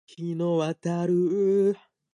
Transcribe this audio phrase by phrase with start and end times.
[0.09, 1.75] 絵本